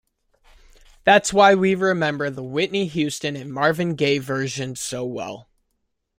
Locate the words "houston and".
2.87-3.53